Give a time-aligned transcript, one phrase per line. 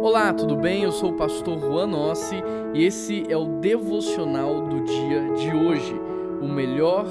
[0.00, 0.84] Olá, tudo bem?
[0.84, 2.36] Eu sou o pastor Juan Nossi
[2.72, 5.92] e esse é o devocional do dia de hoje,
[6.40, 7.04] o melhor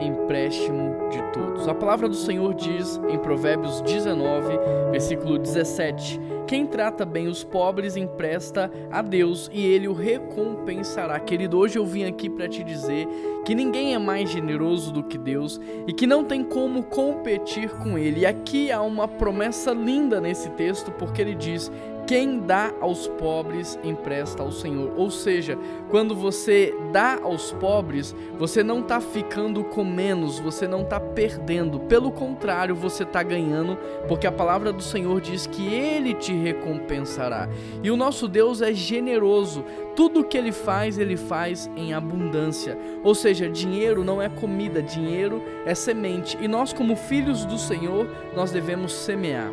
[0.00, 1.68] empréstimo de todos.
[1.68, 4.58] A palavra do Senhor diz em Provérbios 19,
[4.90, 11.20] versículo 17: Quem trata bem os pobres empresta a Deus e ele o recompensará.
[11.20, 13.06] Querido, hoje eu vim aqui para te dizer
[13.44, 17.96] que ninguém é mais generoso do que Deus e que não tem como competir com
[17.96, 18.20] ele.
[18.20, 21.70] E aqui há uma promessa linda nesse texto, porque ele diz:
[22.06, 24.92] quem dá aos pobres empresta ao Senhor.
[24.96, 25.58] Ou seja,
[25.90, 31.80] quando você dá aos pobres, você não está ficando com menos, você não está perdendo.
[31.80, 37.48] Pelo contrário, você está ganhando, porque a palavra do Senhor diz que Ele te recompensará.
[37.82, 39.64] E o nosso Deus é generoso.
[39.94, 42.76] Tudo que Ele faz, Ele faz em abundância.
[43.04, 46.36] Ou seja, dinheiro não é comida, dinheiro é semente.
[46.40, 49.52] E nós, como filhos do Senhor, nós devemos semear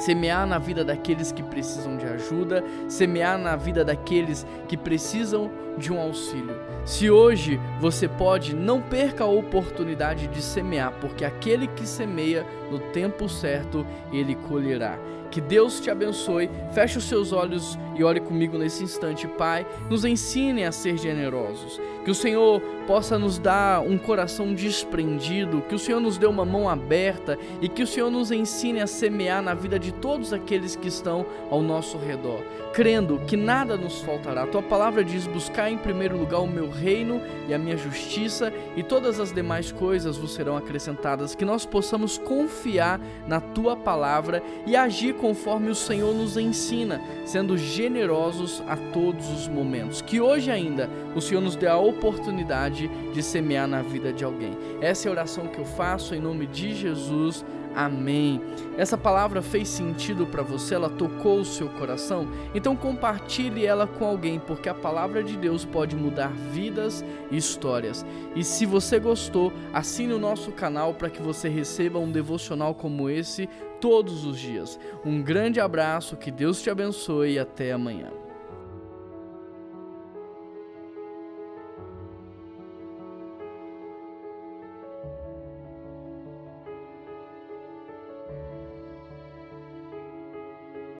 [0.00, 5.92] semear na vida daqueles que precisam de ajuda, semear na vida daqueles que precisam de
[5.92, 6.56] um auxílio.
[6.84, 12.78] Se hoje você pode, não perca a oportunidade de semear, porque aquele que semeia no
[12.78, 14.98] tempo certo, ele colherá.
[15.30, 16.50] Que Deus te abençoe.
[16.72, 19.66] Feche os seus olhos e ore comigo nesse instante, Pai.
[19.88, 21.80] Nos ensine a ser generosos.
[22.04, 26.44] Que o Senhor possa nos dar um coração desprendido, que o Senhor nos dê uma
[26.44, 30.74] mão aberta e que o Senhor nos ensine a semear na vida de todos aqueles
[30.74, 32.42] que estão ao nosso redor,
[32.72, 34.44] crendo que nada nos faltará.
[34.44, 38.52] A tua palavra diz: buscar em primeiro lugar o meu reino e a minha justiça,
[38.74, 41.34] e todas as demais coisas vos serão acrescentadas.
[41.34, 47.56] Que nós possamos confiar na tua palavra e agir conforme o Senhor nos ensina, sendo
[47.56, 50.00] generosos a todos os momentos.
[50.00, 54.56] Que hoje ainda o Senhor nos dê a oportunidade de semear na vida de alguém.
[54.80, 57.44] Essa é a oração que eu faço em nome de Jesus.
[57.74, 58.40] Amém.
[58.76, 62.28] Essa palavra fez sentido para você, ela tocou o seu coração?
[62.54, 68.04] Então compartilhe ela com alguém, porque a palavra de Deus pode mudar vidas e histórias.
[68.34, 73.08] E se você gostou, assine o nosso canal para que você receba um devocional como
[73.08, 73.48] esse
[73.80, 74.78] todos os dias.
[75.04, 78.19] Um grande abraço, que Deus te abençoe e até amanhã.